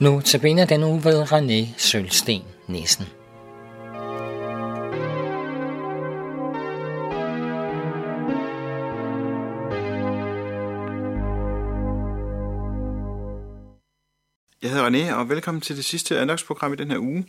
Nu 0.00 0.20
tabiner 0.20 0.64
den 0.64 0.84
uge 0.84 1.04
ved 1.04 1.22
René 1.22 1.78
Sølsten 1.78 2.42
Nissen. 2.68 3.04
Jeg 14.62 14.70
hedder 14.70 14.90
René, 14.90 15.14
og 15.14 15.28
velkommen 15.28 15.60
til 15.60 15.76
det 15.76 15.84
sidste 15.84 16.18
andagsprogram 16.18 16.72
i 16.72 16.76
den 16.76 16.90
her 16.90 16.98
uge. 16.98 17.26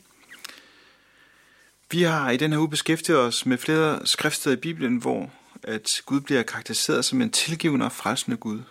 Vi 1.91 2.01
har 2.01 2.31
i 2.31 2.37
den 2.37 2.51
her 2.51 2.59
uge 2.59 2.69
beskæftiget 2.69 3.19
os 3.19 3.45
med 3.45 3.57
flere 3.57 4.07
skriftsteder 4.07 4.55
i 4.55 4.59
Bibelen, 4.59 4.97
hvor 4.97 5.29
at 5.63 6.01
Gud 6.05 6.21
bliver 6.21 6.43
karakteriseret 6.43 7.05
som 7.05 7.21
en 7.21 7.31
tilgivende 7.31 7.85
og 7.85 7.91
frelsende 7.91 8.37
Gud. 8.37 8.61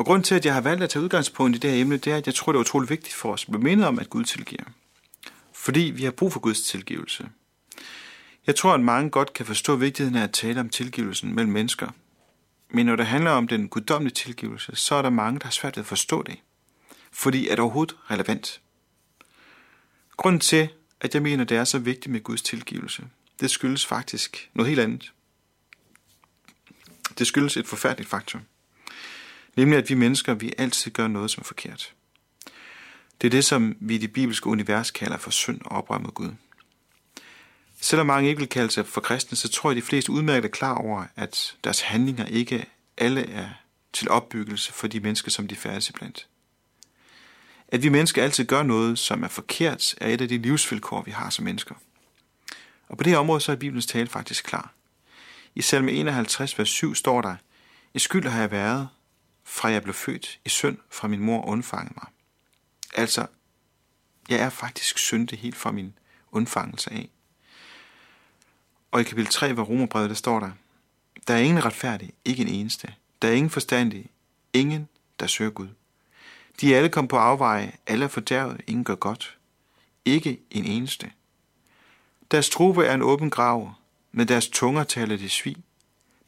Og 0.00 0.06
grund 0.06 0.24
til, 0.24 0.34
at 0.34 0.44
jeg 0.44 0.54
har 0.54 0.60
valgt 0.60 0.82
at 0.82 0.90
tage 0.90 1.02
udgangspunkt 1.02 1.56
i 1.56 1.58
det 1.58 1.70
her 1.70 1.80
emne, 1.80 1.96
det 1.96 2.12
er, 2.12 2.16
at 2.16 2.26
jeg 2.26 2.34
tror, 2.34 2.52
det 2.52 2.56
er 2.56 2.60
utroligt 2.60 2.90
vigtigt 2.90 3.14
for 3.14 3.32
os 3.32 3.44
at 3.44 3.50
blive 3.50 3.62
mindet 3.62 3.86
om, 3.86 3.98
at 3.98 4.10
Gud 4.10 4.24
tilgiver. 4.24 4.64
Fordi 5.54 5.80
vi 5.80 6.04
har 6.04 6.10
brug 6.10 6.32
for 6.32 6.40
Guds 6.40 6.62
tilgivelse. 6.62 7.28
Jeg 8.46 8.56
tror, 8.56 8.74
at 8.74 8.80
mange 8.80 9.10
godt 9.10 9.32
kan 9.32 9.46
forstå 9.46 9.76
vigtigheden 9.76 10.18
af 10.18 10.22
at 10.22 10.32
tale 10.32 10.60
om 10.60 10.68
tilgivelsen 10.68 11.34
mellem 11.34 11.52
mennesker. 11.52 11.88
Men 12.70 12.86
når 12.86 12.96
det 12.96 13.06
handler 13.06 13.30
om 13.30 13.48
den 13.48 13.68
guddommelige 13.68 14.14
tilgivelse, 14.14 14.76
så 14.76 14.94
er 14.94 15.02
der 15.02 15.10
mange, 15.10 15.38
der 15.38 15.46
har 15.46 15.52
svært 15.52 15.76
ved 15.76 15.82
at 15.82 15.88
forstå 15.88 16.22
det. 16.22 16.36
Fordi 17.12 17.48
er 17.48 17.50
det 17.50 17.60
overhovedet 17.60 17.96
relevant? 18.10 18.60
Grunden 20.16 20.40
til, 20.40 20.68
at 21.00 21.14
jeg 21.14 21.22
mener, 21.22 21.44
det 21.44 21.56
er 21.56 21.64
så 21.64 21.78
vigtigt 21.78 22.12
med 22.12 22.22
Guds 22.22 22.42
tilgivelse, 22.42 23.04
det 23.40 23.50
skyldes 23.50 23.86
faktisk 23.86 24.50
noget 24.54 24.68
helt 24.68 24.80
andet. 24.80 25.12
Det 27.18 27.26
skyldes 27.26 27.56
et 27.56 27.66
forfærdeligt 27.66 28.10
faktum. 28.10 28.40
Nemlig 29.60 29.78
at 29.78 29.88
vi 29.88 29.94
mennesker, 29.94 30.34
vi 30.34 30.52
altid 30.58 30.90
gør 30.90 31.08
noget, 31.08 31.30
som 31.30 31.40
er 31.40 31.44
forkert. 31.44 31.94
Det 33.20 33.26
er 33.26 33.30
det, 33.30 33.44
som 33.44 33.76
vi 33.80 33.94
i 33.94 33.98
det 33.98 34.12
bibelske 34.12 34.46
univers 34.46 34.90
kalder 34.90 35.18
for 35.18 35.30
synd 35.30 35.60
og 35.64 35.70
oprør 35.70 35.98
mod 35.98 36.10
Gud. 36.10 36.30
Selvom 37.80 38.06
mange 38.06 38.28
ikke 38.28 38.38
vil 38.38 38.48
kalde 38.48 38.70
sig 38.70 38.86
for 38.86 39.00
kristne, 39.00 39.36
så 39.36 39.48
tror 39.48 39.70
jeg, 39.70 39.76
at 39.76 39.82
de 39.82 39.86
fleste 39.86 40.12
udmærket 40.12 40.44
er 40.44 40.52
klar 40.52 40.74
over, 40.74 41.04
at 41.16 41.56
deres 41.64 41.80
handlinger 41.80 42.26
ikke 42.26 42.66
alle 42.96 43.30
er 43.30 43.48
til 43.92 44.08
opbyggelse 44.08 44.72
for 44.72 44.86
de 44.86 45.00
mennesker, 45.00 45.30
som 45.30 45.48
de 45.48 45.56
færdes 45.56 45.92
blandt. 45.92 46.26
At 47.68 47.82
vi 47.82 47.88
mennesker 47.88 48.22
altid 48.22 48.44
gør 48.44 48.62
noget, 48.62 48.98
som 48.98 49.22
er 49.22 49.28
forkert, 49.28 49.94
er 50.00 50.08
et 50.08 50.20
af 50.20 50.28
de 50.28 50.38
livsvilkår, 50.38 51.02
vi 51.02 51.10
har 51.10 51.30
som 51.30 51.44
mennesker. 51.44 51.74
Og 52.88 52.96
på 52.96 53.04
det 53.04 53.12
her 53.12 53.18
område, 53.18 53.40
så 53.40 53.52
er 53.52 53.56
Bibelens 53.56 53.86
tale 53.86 54.08
faktisk 54.08 54.44
klar. 54.44 54.72
I 55.54 55.62
salme 55.62 55.92
51, 55.92 56.58
vers 56.58 56.68
7 56.68 56.94
står 56.94 57.20
der, 57.20 57.36
I 57.94 57.98
skyld 57.98 58.26
har 58.26 58.40
jeg 58.40 58.50
været, 58.50 58.88
fra 59.44 59.68
jeg 59.68 59.82
blev 59.82 59.94
født 59.94 60.40
i 60.44 60.48
synd, 60.48 60.78
fra 60.90 61.08
min 61.08 61.20
mor 61.20 61.44
undfangede 61.46 61.94
mig. 61.96 62.06
Altså, 62.94 63.26
jeg 64.28 64.38
er 64.38 64.50
faktisk 64.50 64.98
syndig 64.98 65.38
helt 65.38 65.56
fra 65.56 65.70
min 65.72 65.98
undfangelse 66.32 66.92
af. 66.92 67.10
Og 68.90 69.00
i 69.00 69.04
kapitel 69.04 69.32
3 69.32 69.56
ved 69.56 69.62
Romerbrevet, 69.62 70.10
der 70.10 70.16
står 70.16 70.40
der, 70.40 70.50
der 71.28 71.34
er 71.34 71.38
ingen 71.38 71.64
retfærdig, 71.64 72.12
ikke 72.24 72.42
en 72.42 72.48
eneste. 72.48 72.94
Der 73.22 73.28
er 73.28 73.32
ingen 73.32 73.50
forstandig, 73.50 74.06
ingen, 74.52 74.88
der 75.20 75.26
søger 75.26 75.50
Gud. 75.50 75.68
De 76.60 76.74
er 76.74 76.76
alle 76.76 76.88
kommet 76.88 77.08
på 77.08 77.16
afveje, 77.16 77.72
alle 77.86 78.04
er 78.04 78.08
fordærvet, 78.08 78.60
ingen 78.66 78.84
gør 78.84 78.94
godt. 78.94 79.38
Ikke 80.04 80.40
en 80.50 80.64
eneste. 80.64 81.12
Deres 82.30 82.50
trube 82.50 82.86
er 82.86 82.94
en 82.94 83.02
åben 83.02 83.30
grav, 83.30 83.74
med 84.12 84.26
deres 84.26 84.48
tunger 84.48 84.84
taler 84.84 85.16
de 85.16 85.28
svig. 85.28 85.56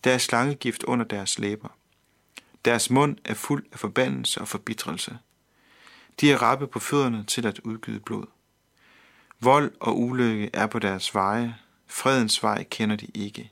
Deres 0.05 0.23
slangegift 0.23 0.83
under 0.83 1.05
deres 1.05 1.39
læber. 1.39 1.69
Deres 2.65 2.91
mund 2.91 3.17
er 3.25 3.35
fuld 3.35 3.67
af 3.73 3.79
forbandelse 3.79 4.41
og 4.41 4.49
forbitrelse. 4.49 5.19
De 6.21 6.33
er 6.33 6.43
rappe 6.43 6.67
på 6.67 6.79
fødderne 6.79 7.25
til 7.25 7.47
at 7.47 7.59
udgyde 7.59 8.01
blod. 8.01 8.27
Vold 9.41 9.73
og 9.81 10.01
ulykke 10.01 10.51
er 10.53 10.67
på 10.67 10.79
deres 10.79 11.15
veje. 11.15 11.57
Fredens 11.87 12.43
vej 12.43 12.65
kender 12.65 12.97
de 12.97 13.07
ikke. 13.15 13.51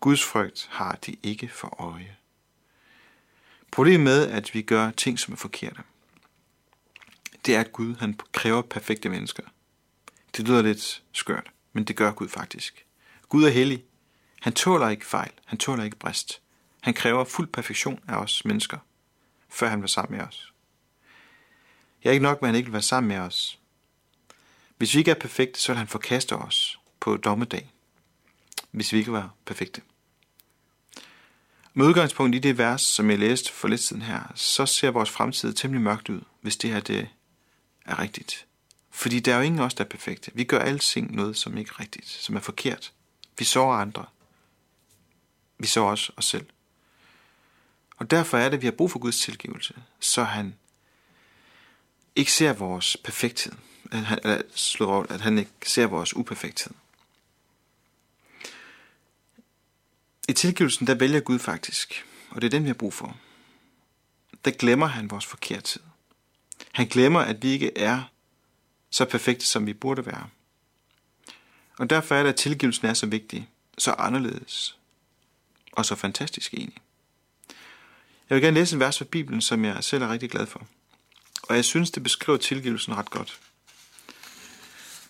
Guds 0.00 0.24
frygt 0.24 0.68
har 0.70 0.98
de 1.06 1.16
ikke 1.22 1.48
for 1.48 1.82
øje. 1.82 2.16
Problemet 3.70 4.00
med, 4.00 4.28
at 4.28 4.54
vi 4.54 4.62
gør 4.62 4.90
ting, 4.90 5.18
som 5.18 5.32
er 5.32 5.36
forkerte, 5.36 5.82
det 7.46 7.56
er, 7.56 7.60
at 7.60 7.72
Gud 7.72 7.94
han 7.94 8.20
kræver 8.32 8.62
perfekte 8.62 9.08
mennesker. 9.08 9.42
Det 10.36 10.48
lyder 10.48 10.62
lidt 10.62 11.02
skørt, 11.12 11.50
men 11.72 11.84
det 11.84 11.96
gør 11.96 12.12
Gud 12.12 12.28
faktisk. 12.28 12.86
Gud 13.28 13.44
er 13.44 13.50
hellig. 13.50 13.84
Han 14.40 14.52
tåler 14.52 14.88
ikke 14.88 15.06
fejl. 15.06 15.32
Han 15.44 15.58
tåler 15.58 15.84
ikke 15.84 15.96
brist. 15.96 16.41
Han 16.82 16.94
kræver 16.94 17.24
fuld 17.24 17.48
perfektion 17.48 18.00
af 18.08 18.16
os 18.16 18.44
mennesker, 18.44 18.78
før 19.48 19.68
han 19.68 19.80
vil 19.80 19.88
sammen 19.88 20.18
med 20.18 20.26
os. 20.26 20.52
Jeg 22.04 22.10
er 22.10 22.12
ikke 22.12 22.22
nok 22.22 22.42
med, 22.42 22.48
at 22.48 22.52
han 22.52 22.56
ikke 22.56 22.66
vil 22.66 22.72
være 22.72 22.82
sammen 22.82 23.08
med 23.08 23.18
os. 23.18 23.58
Hvis 24.76 24.94
vi 24.94 24.98
ikke 24.98 25.10
er 25.10 25.14
perfekte, 25.14 25.60
så 25.60 25.72
vil 25.72 25.78
han 25.78 25.88
forkaste 25.88 26.36
os 26.36 26.78
på 27.00 27.16
dommedag, 27.16 27.70
hvis 28.70 28.92
vi 28.92 28.98
ikke 28.98 29.12
var 29.12 29.34
perfekte. 29.44 29.82
Med 31.74 31.86
udgangspunkt 31.86 32.36
i 32.36 32.38
det 32.38 32.58
vers, 32.58 32.82
som 32.82 33.10
jeg 33.10 33.18
læste 33.18 33.52
for 33.52 33.68
lidt 33.68 33.80
siden 33.80 34.02
her, 34.02 34.32
så 34.34 34.66
ser 34.66 34.90
vores 34.90 35.10
fremtid 35.10 35.52
temmelig 35.52 35.82
mørkt 35.82 36.08
ud, 36.08 36.20
hvis 36.40 36.56
det 36.56 36.70
her 36.70 36.80
det 36.80 37.08
er 37.84 37.98
rigtigt. 37.98 38.46
Fordi 38.90 39.20
der 39.20 39.32
er 39.32 39.36
jo 39.36 39.42
ingen 39.42 39.60
af 39.60 39.64
os, 39.64 39.74
der 39.74 39.84
er 39.84 39.88
perfekte. 39.88 40.30
Vi 40.34 40.44
gør 40.44 40.58
alting 40.58 41.14
noget, 41.14 41.36
som 41.36 41.58
ikke 41.58 41.70
er 41.74 41.80
rigtigt, 41.80 42.08
som 42.08 42.36
er 42.36 42.40
forkert. 42.40 42.92
Vi 43.38 43.44
sårer 43.44 43.76
andre. 43.76 44.06
Vi 45.58 45.66
sårer 45.66 45.90
også 45.90 46.12
os 46.16 46.24
selv. 46.24 46.46
Og 48.02 48.10
derfor 48.10 48.38
er 48.38 48.48
det, 48.48 48.56
at 48.56 48.62
vi 48.62 48.66
har 48.66 48.72
brug 48.72 48.90
for 48.90 48.98
Guds 48.98 49.20
tilgivelse, 49.20 49.74
så 50.00 50.24
han 50.24 50.54
ikke 52.16 52.32
ser 52.32 52.52
vores 52.52 52.96
perfekthed. 53.04 53.52
At 53.92 54.04
han, 54.04 54.18
at 55.10 55.20
han 55.20 55.38
ikke 55.38 55.50
ser 55.66 55.86
vores 55.86 56.16
uperfekthed. 56.16 56.74
I 60.28 60.32
tilgivelsen, 60.32 60.86
der 60.86 60.94
vælger 60.94 61.20
Gud 61.20 61.38
faktisk, 61.38 62.06
og 62.30 62.40
det 62.40 62.46
er 62.46 62.50
den, 62.50 62.62
vi 62.62 62.68
har 62.68 62.74
brug 62.74 62.94
for. 62.94 63.16
Der 64.44 64.50
glemmer 64.50 64.86
han 64.86 65.10
vores 65.10 65.26
forkerthed. 65.26 65.82
Han 66.72 66.86
glemmer, 66.86 67.20
at 67.20 67.42
vi 67.42 67.48
ikke 67.48 67.78
er 67.78 68.02
så 68.90 69.04
perfekte, 69.04 69.46
som 69.46 69.66
vi 69.66 69.74
burde 69.74 70.06
være. 70.06 70.28
Og 71.78 71.90
derfor 71.90 72.14
er 72.14 72.22
det, 72.22 72.30
at 72.30 72.36
tilgivelsen 72.36 72.86
er 72.86 72.94
så 72.94 73.06
vigtig, 73.06 73.48
så 73.78 73.92
anderledes 73.92 74.78
og 75.72 75.86
så 75.86 75.94
fantastisk 75.94 76.54
egentlig. 76.54 76.82
Jeg 78.32 78.36
vil 78.36 78.42
gerne 78.42 78.54
læse 78.54 78.76
en 78.76 78.80
vers 78.80 78.98
fra 78.98 79.04
Bibelen, 79.04 79.40
som 79.40 79.64
jeg 79.64 79.84
selv 79.84 80.02
er 80.02 80.08
rigtig 80.08 80.30
glad 80.30 80.46
for. 80.46 80.66
Og 81.42 81.56
jeg 81.56 81.64
synes, 81.64 81.90
det 81.90 82.02
beskriver 82.02 82.38
tilgivelsen 82.38 82.96
ret 82.96 83.10
godt. 83.10 83.40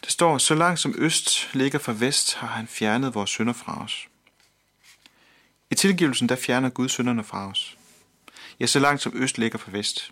Det 0.04 0.10
står, 0.10 0.38
så 0.38 0.54
langt 0.54 0.80
som 0.80 0.94
øst 0.98 1.54
ligger 1.54 1.78
fra 1.78 1.92
vest, 1.92 2.34
har 2.34 2.46
han 2.46 2.66
fjernet 2.66 3.14
vores 3.14 3.30
synder 3.30 3.52
fra 3.52 3.84
os. 3.84 4.08
I 5.70 5.74
tilgivelsen, 5.74 6.28
der 6.28 6.36
fjerner 6.36 6.68
Gud 6.68 6.88
synderne 6.88 7.24
fra 7.24 7.48
os. 7.50 7.76
Ja, 8.60 8.66
så 8.66 8.78
langt 8.78 9.02
som 9.02 9.12
øst 9.16 9.38
ligger 9.38 9.58
fra 9.58 9.72
vest. 9.72 10.10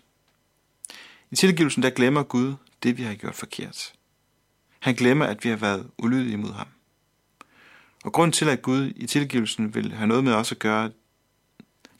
I 1.31 1.35
tilgivelsen, 1.35 1.83
der 1.83 1.89
glemmer 1.89 2.23
Gud 2.23 2.55
det, 2.83 2.97
vi 2.97 3.03
har 3.03 3.15
gjort 3.15 3.35
forkert. 3.35 3.93
Han 4.79 4.95
glemmer, 4.95 5.25
at 5.25 5.43
vi 5.43 5.49
har 5.49 5.57
været 5.57 5.89
ulydige 5.97 6.37
mod 6.37 6.53
ham. 6.53 6.67
Og 8.03 8.13
grund 8.13 8.33
til, 8.33 8.49
at 8.49 8.61
Gud 8.61 8.93
i 8.95 9.07
tilgivelsen 9.07 9.75
vil 9.75 9.93
have 9.93 10.07
noget 10.07 10.23
med 10.23 10.33
os 10.33 10.51
at 10.51 10.59
gøre, 10.59 10.91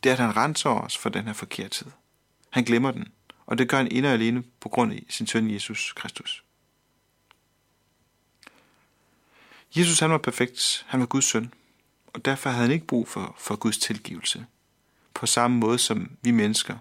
det 0.04 0.10
er, 0.10 0.14
at 0.14 0.20
han 0.20 0.36
renser 0.36 0.70
os 0.70 0.98
for 0.98 1.10
den 1.10 1.26
her 1.26 1.34
forkerthed. 1.34 1.92
Han 2.50 2.64
glemmer 2.64 2.92
den, 2.92 3.08
og 3.46 3.58
det 3.58 3.70
gør 3.70 3.78
han 3.78 3.92
ene 3.92 4.08
og 4.08 4.14
alene 4.14 4.44
på 4.60 4.70
grund 4.70 4.94
af 4.94 5.04
sin 5.10 5.28
søn 5.28 5.52
Jesus 5.52 5.94
Kristus. 5.96 6.44
Jesus 9.76 10.00
han 10.00 10.12
var 10.12 10.18
perfekt, 10.18 10.86
han 10.88 11.00
var 11.00 11.06
Guds 11.06 11.26
søn, 11.26 11.54
og 12.08 12.26
derfor 12.26 12.50
havde 12.50 12.62
han 12.62 12.72
ikke 12.74 12.88
brug 12.88 13.08
for, 13.08 13.36
for 13.40 13.56
Guds 13.56 13.78
tilgivelse, 13.78 14.46
på 15.14 15.26
samme 15.26 15.58
måde 15.58 15.78
som 15.80 16.12
vi 16.22 16.32
mennesker. 16.32 16.78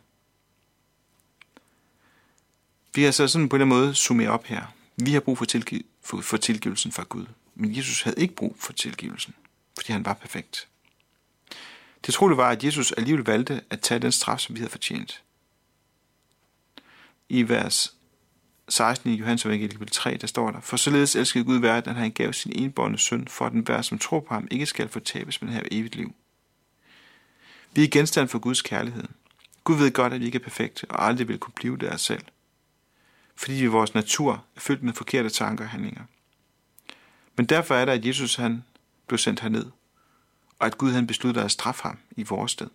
Vi 2.94 3.02
har 3.02 3.10
så 3.10 3.28
sådan 3.28 3.48
på 3.48 3.58
den 3.58 3.68
måde 3.68 3.94
summet 3.94 4.28
op 4.28 4.44
her. 4.44 4.74
Vi 4.96 5.12
har 5.12 5.20
brug 5.20 5.38
for, 5.38 5.44
tilgiv- 5.44 5.86
for, 6.02 6.20
for 6.20 6.36
tilgivelsen 6.36 6.92
fra 6.92 7.02
Gud, 7.08 7.26
men 7.54 7.76
Jesus 7.76 8.02
havde 8.02 8.20
ikke 8.20 8.34
brug 8.34 8.56
for 8.58 8.72
tilgivelsen, 8.72 9.34
fordi 9.78 9.92
han 9.92 10.04
var 10.04 10.14
perfekt. 10.14 10.69
Det 12.06 12.14
troede 12.14 12.36
var, 12.36 12.50
at 12.50 12.64
Jesus 12.64 12.92
alligevel 12.92 13.24
valgte 13.24 13.60
at 13.70 13.80
tage 13.80 14.00
den 14.00 14.12
straf, 14.12 14.38
som 14.38 14.54
vi 14.54 14.60
havde 14.60 14.70
fortjent. 14.70 15.22
I 17.28 17.48
vers 17.48 17.94
16 18.68 19.10
i 19.10 19.14
Johannes 19.14 19.44
evangeliet 19.44 19.92
3, 19.92 20.16
der 20.16 20.26
står 20.26 20.50
der, 20.50 20.60
For 20.60 20.76
således 20.76 21.16
elskede 21.16 21.44
Gud 21.44 21.58
verden, 21.58 21.90
at 21.90 21.96
han 21.96 22.10
gav 22.10 22.32
sin 22.32 22.52
enbårne 22.54 22.98
søn, 22.98 23.28
for 23.28 23.46
at 23.46 23.52
den 23.52 23.60
hver, 23.60 23.82
som 23.82 23.98
tror 23.98 24.20
på 24.20 24.34
ham, 24.34 24.48
ikke 24.50 24.66
skal 24.66 24.88
fortabes, 24.88 25.42
men 25.42 25.50
have 25.50 25.72
evigt 25.72 25.96
liv. 25.96 26.14
Vi 27.72 27.84
er 27.84 27.88
genstand 27.88 28.28
for 28.28 28.38
Guds 28.38 28.62
kærlighed. 28.62 29.04
Gud 29.64 29.76
ved 29.76 29.90
godt, 29.90 30.12
at 30.12 30.20
vi 30.20 30.26
ikke 30.26 30.38
er 30.38 30.42
perfekte, 30.42 30.90
og 30.90 31.04
aldrig 31.06 31.28
vil 31.28 31.38
kunne 31.38 31.54
blive 31.56 31.76
det 31.76 31.86
af 31.86 31.94
os 31.94 32.00
selv. 32.00 32.22
Fordi 33.36 33.54
vi 33.54 33.66
vores 33.66 33.94
natur 33.94 34.44
er 34.56 34.60
fyldt 34.60 34.82
med 34.82 34.92
forkerte 34.92 35.30
tanker 35.30 35.64
og 35.64 35.70
handlinger. 35.70 36.02
Men 37.36 37.46
derfor 37.46 37.74
er 37.74 37.84
det, 37.84 37.92
at 37.92 38.06
Jesus 38.06 38.34
han 38.34 38.64
blev 39.06 39.18
sendt 39.18 39.40
herned, 39.40 39.66
og 40.60 40.66
at 40.66 40.78
Gud 40.78 40.92
han 40.92 41.06
besluttede 41.06 41.44
at 41.44 41.50
straffe 41.50 41.82
ham 41.82 41.98
i 42.16 42.22
vores 42.22 42.52
sted. 42.52 42.68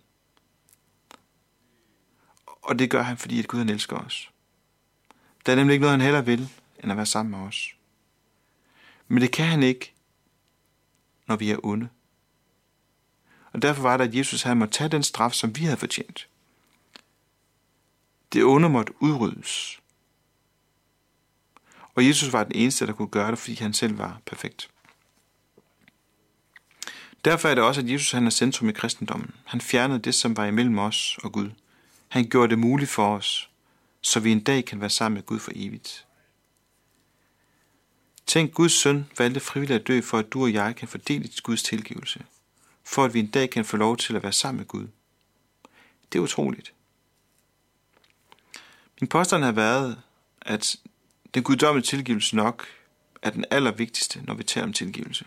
Og 2.46 2.78
det 2.78 2.90
gør 2.90 3.02
han, 3.02 3.16
fordi 3.16 3.38
at 3.38 3.48
Gud 3.48 3.58
han 3.58 3.68
elsker 3.68 3.96
os. 3.96 4.30
Der 5.46 5.52
er 5.52 5.56
nemlig 5.56 5.74
ikke 5.74 5.82
noget, 5.82 5.98
han 5.98 6.04
heller 6.04 6.20
vil, 6.20 6.48
end 6.82 6.90
at 6.90 6.96
være 6.96 7.06
sammen 7.06 7.30
med 7.30 7.48
os. 7.48 7.76
Men 9.08 9.22
det 9.22 9.32
kan 9.32 9.46
han 9.46 9.62
ikke, 9.62 9.94
når 11.26 11.36
vi 11.36 11.50
er 11.50 11.58
onde. 11.62 11.88
Og 13.52 13.62
derfor 13.62 13.82
var 13.82 13.96
det, 13.96 14.04
at 14.04 14.14
Jesus 14.14 14.42
havde 14.42 14.56
måtte 14.56 14.74
tage 14.74 14.90
den 14.90 15.02
straf, 15.02 15.32
som 15.32 15.56
vi 15.56 15.64
havde 15.64 15.76
fortjent. 15.76 16.28
Det 18.32 18.44
onde 18.44 18.68
måtte 18.68 19.02
udryddes. 19.02 19.80
Og 21.94 22.06
Jesus 22.06 22.32
var 22.32 22.44
den 22.44 22.54
eneste, 22.54 22.86
der 22.86 22.92
kunne 22.92 23.08
gøre 23.08 23.30
det, 23.30 23.38
fordi 23.38 23.54
han 23.54 23.72
selv 23.72 23.98
var 23.98 24.20
perfekt. 24.26 24.70
Derfor 27.24 27.48
er 27.48 27.54
det 27.54 27.64
også, 27.64 27.80
at 27.80 27.90
Jesus 27.90 28.10
han 28.10 28.26
er 28.26 28.30
centrum 28.30 28.68
i 28.68 28.72
kristendommen. 28.72 29.34
Han 29.44 29.60
fjernede 29.60 29.98
det, 29.98 30.14
som 30.14 30.36
var 30.36 30.46
imellem 30.46 30.78
os 30.78 31.18
og 31.22 31.32
Gud. 31.32 31.50
Han 32.08 32.28
gjorde 32.28 32.50
det 32.50 32.58
muligt 32.58 32.90
for 32.90 33.16
os, 33.16 33.50
så 34.00 34.20
vi 34.20 34.32
en 34.32 34.42
dag 34.42 34.64
kan 34.64 34.80
være 34.80 34.90
sammen 34.90 35.14
med 35.14 35.22
Gud 35.22 35.38
for 35.38 35.52
evigt. 35.54 36.06
Tænk, 38.26 38.54
Guds 38.54 38.72
søn 38.72 39.06
valgte 39.18 39.40
frivilligt 39.40 39.80
at 39.80 39.86
dø, 39.86 40.00
for 40.00 40.18
at 40.18 40.32
du 40.32 40.42
og 40.42 40.52
jeg 40.52 40.76
kan 40.76 40.88
fordele 40.88 41.24
i 41.24 41.32
Guds 41.42 41.62
tilgivelse. 41.62 42.24
For 42.84 43.04
at 43.04 43.14
vi 43.14 43.18
en 43.18 43.30
dag 43.30 43.50
kan 43.50 43.64
få 43.64 43.76
lov 43.76 43.96
til 43.96 44.16
at 44.16 44.22
være 44.22 44.32
sammen 44.32 44.58
med 44.58 44.66
Gud. 44.66 44.88
Det 46.12 46.18
er 46.18 46.22
utroligt. 46.22 46.72
Min 49.00 49.08
påstand 49.08 49.44
har 49.44 49.52
været, 49.52 50.02
at 50.42 50.76
den 51.34 51.42
guddommelige 51.42 51.86
tilgivelse 51.86 52.36
nok 52.36 52.66
er 53.22 53.30
den 53.30 53.44
allervigtigste, 53.50 54.22
når 54.24 54.34
vi 54.34 54.42
taler 54.42 54.66
om 54.66 54.72
tilgivelse. 54.72 55.24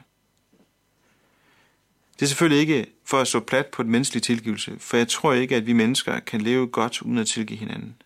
Det 2.19 2.25
er 2.25 2.27
selvfølgelig 2.27 2.59
ikke 2.59 2.91
for 3.05 3.19
at 3.19 3.27
stå 3.27 3.39
plat 3.39 3.65
på 3.65 3.83
den 3.83 3.91
menneskelige 3.91 4.21
tilgivelse, 4.21 4.79
for 4.79 4.97
jeg 4.97 5.07
tror 5.07 5.33
ikke, 5.33 5.55
at 5.55 5.65
vi 5.65 5.73
mennesker 5.73 6.19
kan 6.19 6.41
leve 6.41 6.67
godt 6.67 7.01
uden 7.01 7.17
at 7.17 7.27
tilgive 7.27 7.59
hinanden. 7.59 8.01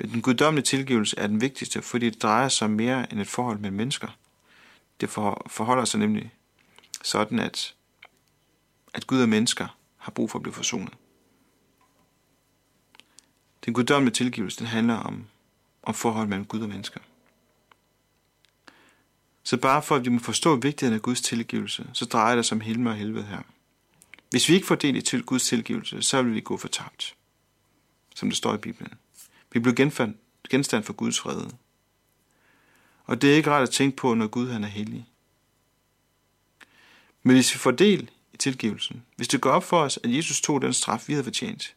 Men 0.00 0.10
den 0.10 0.22
guddommelige 0.22 0.64
tilgivelse 0.64 1.18
er 1.18 1.26
den 1.26 1.40
vigtigste, 1.40 1.82
fordi 1.82 2.10
det 2.10 2.22
drejer 2.22 2.48
sig 2.48 2.70
mere 2.70 3.12
end 3.12 3.20
et 3.20 3.28
forhold 3.28 3.58
mellem 3.58 3.76
mennesker. 3.76 4.08
Det 5.00 5.10
forholder 5.10 5.84
sig 5.84 6.00
nemlig 6.00 6.32
sådan, 7.02 7.38
at, 7.38 7.74
at 8.94 9.06
Gud 9.06 9.22
og 9.22 9.28
mennesker 9.28 9.78
har 9.96 10.12
brug 10.12 10.30
for 10.30 10.38
at 10.38 10.42
blive 10.42 10.54
forsonet. 10.54 10.92
Den 13.64 13.74
guddommelige 13.74 14.14
tilgivelse, 14.14 14.58
den 14.58 14.66
handler 14.66 14.94
om, 14.94 15.26
om 15.82 15.94
forhold 15.94 16.28
mellem 16.28 16.46
Gud 16.46 16.60
og 16.60 16.68
mennesker. 16.68 17.00
Så 19.44 19.56
bare 19.56 19.82
for 19.82 19.96
at 19.96 20.04
vi 20.04 20.10
må 20.10 20.18
forstå 20.18 20.56
vigtigheden 20.56 20.98
af 20.98 21.02
Guds 21.02 21.20
tilgivelse, 21.20 21.86
så 21.92 22.04
drejer 22.04 22.36
det 22.36 22.46
sig 22.46 22.56
om 22.56 22.60
himmel 22.60 22.88
og 22.88 22.96
helvede 22.96 23.24
her. 23.24 23.42
Hvis 24.30 24.48
vi 24.48 24.54
ikke 24.54 24.66
får 24.66 24.74
del 24.74 24.96
i 24.96 25.00
til 25.00 25.22
Guds 25.22 25.48
tilgivelse, 25.48 26.02
så 26.02 26.22
vil 26.22 26.34
vi 26.34 26.40
gå 26.40 26.56
fortabt, 26.56 27.14
som 28.14 28.28
det 28.28 28.36
står 28.36 28.54
i 28.54 28.58
Bibelen. 28.58 28.92
Vi 29.52 29.60
bliver 29.60 29.74
genstand 30.50 30.84
for 30.84 30.92
Guds 30.92 31.20
fred. 31.20 31.42
Og 33.04 33.22
det 33.22 33.32
er 33.32 33.36
ikke 33.36 33.50
rart 33.50 33.62
at 33.62 33.70
tænke 33.70 33.96
på, 33.96 34.14
når 34.14 34.26
Gud 34.26 34.48
han 34.48 34.64
er 34.64 34.68
hellig. 34.68 35.06
Men 37.22 37.36
hvis 37.36 37.54
vi 37.54 37.58
får 37.58 37.70
del 37.70 38.10
i 38.32 38.36
tilgivelsen, 38.36 39.04
hvis 39.16 39.28
det 39.28 39.40
går 39.40 39.50
op 39.50 39.64
for 39.64 39.80
os, 39.80 39.98
at 40.04 40.14
Jesus 40.14 40.40
tog 40.40 40.62
den 40.62 40.72
straf, 40.72 41.08
vi 41.08 41.12
havde 41.12 41.24
fortjent, 41.24 41.74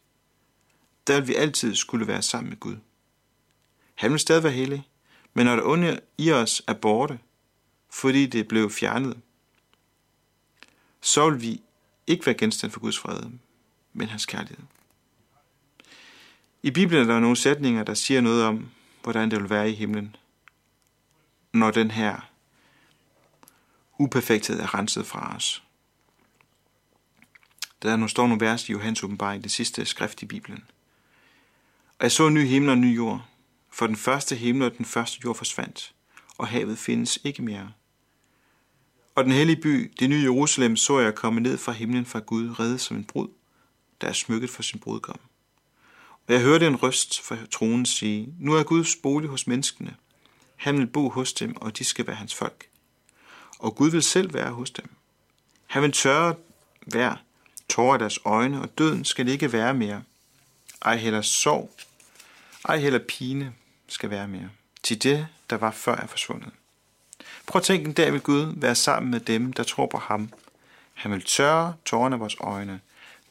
der 1.06 1.20
vil 1.20 1.28
vi 1.28 1.34
altid 1.34 1.74
skulle 1.74 2.06
være 2.06 2.22
sammen 2.22 2.48
med 2.48 2.60
Gud. 2.60 2.76
Han 3.94 4.10
vil 4.10 4.20
stadig 4.20 4.42
være 4.42 4.52
hellig, 4.52 4.88
men 5.34 5.46
når 5.46 5.56
det 5.56 5.64
onde 5.64 6.00
i 6.18 6.30
os 6.30 6.62
er 6.66 6.74
borte, 6.74 7.18
fordi 7.90 8.26
det 8.26 8.48
blev 8.48 8.70
fjernet, 8.70 9.20
så 11.00 11.30
vil 11.30 11.42
vi 11.42 11.62
ikke 12.06 12.26
være 12.26 12.34
genstand 12.34 12.72
for 12.72 12.80
Guds 12.80 12.98
fred, 12.98 13.22
men 13.92 14.08
hans 14.08 14.26
kærlighed. 14.26 14.64
I 16.62 16.70
Bibelen 16.70 17.02
er 17.08 17.12
der 17.12 17.20
nogle 17.20 17.36
sætninger, 17.36 17.82
der 17.82 17.94
siger 17.94 18.20
noget 18.20 18.44
om, 18.44 18.70
hvordan 19.02 19.30
det 19.30 19.40
vil 19.40 19.50
være 19.50 19.70
i 19.70 19.74
himlen, 19.74 20.16
når 21.52 21.70
den 21.70 21.90
her 21.90 22.30
uperfekthed 23.98 24.60
er 24.60 24.74
renset 24.74 25.06
fra 25.06 25.36
os. 25.36 25.62
Der 27.82 27.92
er 27.92 27.96
nu 27.96 28.08
står 28.08 28.26
nogle 28.26 28.46
vers 28.46 28.68
i 28.68 28.72
Johannes 28.72 29.02
åbenbaring, 29.02 29.44
det 29.44 29.52
sidste 29.52 29.84
skrift 29.84 30.22
i 30.22 30.26
Bibelen. 30.26 30.64
Og 31.98 32.02
jeg 32.02 32.12
så 32.12 32.26
en 32.26 32.34
ny 32.34 32.46
himmel 32.46 32.70
og 32.70 32.74
en 32.74 32.80
ny 32.80 32.96
jord, 32.96 33.26
for 33.70 33.86
den 33.86 33.96
første 33.96 34.36
himmel 34.36 34.66
og 34.66 34.78
den 34.78 34.84
første 34.84 35.20
jord 35.24 35.36
forsvandt, 35.36 35.94
og 36.38 36.48
havet 36.48 36.78
findes 36.78 37.18
ikke 37.24 37.42
mere. 37.42 37.72
Og 39.18 39.24
den 39.24 39.32
hellige 39.32 39.60
by, 39.60 39.92
det 40.00 40.10
nye 40.10 40.22
Jerusalem, 40.22 40.76
så 40.76 40.98
jeg 40.98 41.14
komme 41.14 41.40
ned 41.40 41.58
fra 41.58 41.72
himlen 41.72 42.06
fra 42.06 42.18
Gud, 42.18 42.60
reddet 42.60 42.80
som 42.80 42.96
en 42.96 43.04
brud, 43.04 43.28
der 44.00 44.08
er 44.08 44.12
smykket 44.12 44.50
for 44.50 44.62
sin 44.62 44.80
brudgom. 44.80 45.20
Og 46.26 46.34
jeg 46.34 46.42
hørte 46.42 46.66
en 46.66 46.76
røst 46.76 47.20
fra 47.20 47.36
tronen 47.50 47.86
sige, 47.86 48.34
nu 48.40 48.54
er 48.54 48.62
Guds 48.62 48.96
bolig 48.96 49.30
hos 49.30 49.46
menneskene. 49.46 49.96
Han 50.56 50.78
vil 50.78 50.86
bo 50.86 51.08
hos 51.08 51.32
dem, 51.32 51.56
og 51.56 51.78
de 51.78 51.84
skal 51.84 52.06
være 52.06 52.16
hans 52.16 52.34
folk. 52.34 52.68
Og 53.58 53.74
Gud 53.74 53.90
vil 53.90 54.02
selv 54.02 54.34
være 54.34 54.52
hos 54.52 54.70
dem. 54.70 54.90
Han 55.66 55.82
vil 55.82 55.92
tørre 55.92 56.34
hver 56.86 57.16
tårer 57.68 57.92
af 57.92 57.98
deres 57.98 58.18
øjne, 58.24 58.62
og 58.62 58.78
døden 58.78 59.04
skal 59.04 59.28
ikke 59.28 59.52
være 59.52 59.74
mere. 59.74 60.02
Ej 60.82 60.96
heller 60.96 61.22
sorg, 61.22 61.70
ej 62.64 62.78
heller 62.78 63.00
pine 63.08 63.54
skal 63.88 64.10
være 64.10 64.28
mere. 64.28 64.50
Til 64.82 65.02
det, 65.02 65.26
der 65.50 65.56
var 65.56 65.70
før, 65.70 65.96
er 65.96 66.06
forsvundet. 66.06 66.52
Prøv 67.48 67.60
at 67.60 67.64
tænke 67.64 67.92
der 67.92 68.10
vil 68.10 68.20
Gud 68.20 68.52
være 68.56 68.74
sammen 68.74 69.10
med 69.10 69.20
dem, 69.20 69.52
der 69.52 69.62
tror 69.62 69.86
på 69.86 69.98
ham. 69.98 70.32
Han 70.94 71.12
vil 71.12 71.22
tørre 71.22 71.74
tårerne 71.84 72.14
af 72.14 72.20
vores 72.20 72.36
øjne. 72.40 72.80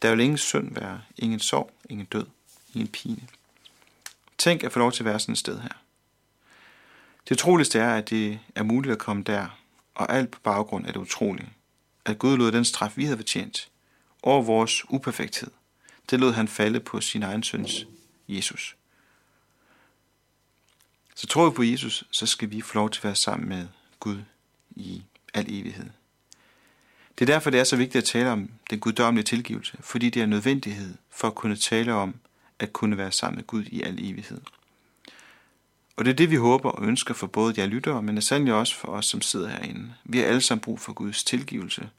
Der 0.01 0.09
vil 0.09 0.19
ingen 0.19 0.37
synd 0.37 0.75
være, 0.75 1.01
ingen 1.17 1.39
sorg, 1.39 1.71
ingen 1.89 2.05
død, 2.05 2.25
ingen 2.73 2.87
pine. 2.87 3.27
Tænk 4.37 4.63
at 4.63 4.71
få 4.71 4.79
lov 4.79 4.91
til 4.91 5.01
at 5.01 5.05
være 5.05 5.19
sådan 5.19 5.33
et 5.33 5.39
sted 5.39 5.59
her. 5.59 5.69
Det 7.29 7.35
utroligste 7.35 7.79
er, 7.79 7.95
at 7.95 8.09
det 8.09 8.39
er 8.55 8.63
muligt 8.63 8.91
at 8.91 8.99
komme 8.99 9.23
der, 9.23 9.59
og 9.95 10.13
alt 10.13 10.31
på 10.31 10.39
baggrund 10.39 10.87
af 10.87 10.93
det 10.93 10.99
utrolige. 10.99 11.49
At 12.05 12.19
Gud 12.19 12.37
lod 12.37 12.51
den 12.51 12.65
straf, 12.65 12.91
vi 12.95 13.05
havde 13.05 13.17
fortjent, 13.17 13.69
over 14.23 14.41
vores 14.41 14.89
uperfekthed. 14.89 15.51
Det 16.09 16.19
lod 16.19 16.33
han 16.33 16.47
falde 16.47 16.79
på 16.79 17.01
sin 17.01 17.23
egen 17.23 17.43
søns, 17.43 17.85
Jesus. 18.27 18.75
Så 21.15 21.27
tror 21.27 21.49
vi 21.49 21.55
på 21.55 21.63
Jesus, 21.63 22.03
så 22.11 22.25
skal 22.25 22.51
vi 22.51 22.61
få 22.61 22.73
lov 22.73 22.89
til 22.89 22.99
at 22.99 23.03
være 23.03 23.15
sammen 23.15 23.49
med 23.49 23.67
Gud 23.99 24.19
i 24.75 25.03
al 25.33 25.45
evighed. 25.49 25.89
Det 27.19 27.30
er 27.30 27.33
derfor, 27.33 27.49
det 27.49 27.59
er 27.59 27.63
så 27.63 27.75
vigtigt 27.75 28.01
at 28.01 28.04
tale 28.04 28.30
om 28.30 28.49
den 28.69 28.80
guddommelige 28.80 29.25
tilgivelse, 29.25 29.77
fordi 29.80 30.09
det 30.09 30.21
er 30.21 30.25
nødvendighed 30.25 30.95
for 31.09 31.27
at 31.27 31.35
kunne 31.35 31.56
tale 31.56 31.94
om 31.94 32.16
at 32.59 32.73
kunne 32.73 32.97
være 32.97 33.11
sammen 33.11 33.35
med 33.35 33.47
Gud 33.47 33.63
i 33.66 33.81
al 33.81 33.99
evighed. 33.99 34.42
Og 35.95 36.06
det 36.06 36.11
er 36.11 36.16
det, 36.16 36.31
vi 36.31 36.35
håber 36.35 36.69
og 36.69 36.87
ønsker 36.87 37.13
for 37.13 37.27
både 37.27 37.54
jer 37.57 37.66
lyttere, 37.66 38.01
men 38.01 38.21
sandelig 38.21 38.54
også 38.54 38.75
for 38.75 38.87
os, 38.87 39.06
som 39.06 39.21
sidder 39.21 39.49
herinde. 39.49 39.94
Vi 40.04 40.18
har 40.18 40.25
alle 40.25 40.42
sammen 40.42 40.61
brug 40.61 40.80
for 40.80 40.94
Guds 40.94 41.23
tilgivelse 41.23 41.89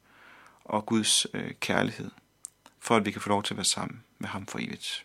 og 0.64 0.86
Guds 0.86 1.26
øh, 1.34 1.50
kærlighed, 1.60 2.10
for 2.80 2.96
at 2.96 3.06
vi 3.06 3.10
kan 3.10 3.20
få 3.20 3.28
lov 3.28 3.42
til 3.42 3.54
at 3.54 3.56
være 3.56 3.64
sammen 3.64 4.02
med 4.18 4.28
ham 4.28 4.46
for 4.46 4.58
evigt. 4.58 5.04